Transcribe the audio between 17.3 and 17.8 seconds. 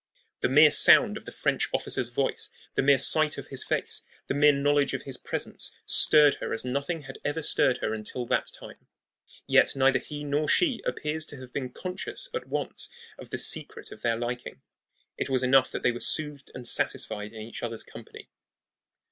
with each